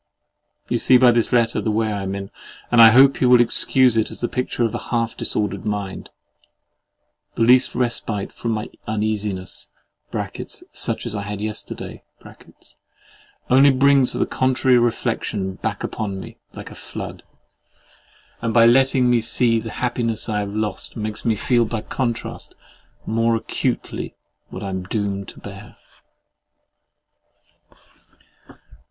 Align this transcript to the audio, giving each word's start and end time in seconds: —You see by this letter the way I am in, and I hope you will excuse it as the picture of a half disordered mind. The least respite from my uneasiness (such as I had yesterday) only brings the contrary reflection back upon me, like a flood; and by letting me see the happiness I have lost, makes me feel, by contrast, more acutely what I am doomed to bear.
—You 0.67 0.79
see 0.79 0.97
by 0.97 1.11
this 1.11 1.31
letter 1.31 1.61
the 1.61 1.69
way 1.69 1.93
I 1.93 2.01
am 2.01 2.15
in, 2.15 2.31
and 2.71 2.81
I 2.81 2.89
hope 2.89 3.21
you 3.21 3.29
will 3.29 3.39
excuse 3.39 3.95
it 3.97 4.09
as 4.09 4.19
the 4.19 4.27
picture 4.27 4.63
of 4.63 4.73
a 4.73 4.89
half 4.89 5.15
disordered 5.15 5.63
mind. 5.63 6.09
The 7.35 7.43
least 7.43 7.75
respite 7.75 8.31
from 8.31 8.49
my 8.53 8.71
uneasiness 8.87 9.69
(such 10.73 11.05
as 11.05 11.15
I 11.15 11.21
had 11.21 11.39
yesterday) 11.39 12.01
only 13.51 13.69
brings 13.69 14.13
the 14.13 14.25
contrary 14.25 14.79
reflection 14.79 15.53
back 15.57 15.83
upon 15.83 16.19
me, 16.19 16.37
like 16.55 16.71
a 16.71 16.73
flood; 16.73 17.21
and 18.41 18.55
by 18.55 18.65
letting 18.65 19.07
me 19.07 19.21
see 19.21 19.59
the 19.59 19.69
happiness 19.69 20.27
I 20.27 20.39
have 20.39 20.49
lost, 20.49 20.97
makes 20.97 21.23
me 21.25 21.35
feel, 21.35 21.63
by 21.65 21.81
contrast, 21.81 22.55
more 23.05 23.35
acutely 23.35 24.15
what 24.49 24.63
I 24.63 24.69
am 24.69 24.81
doomed 24.81 25.27
to 25.27 25.39
bear. 25.39 25.77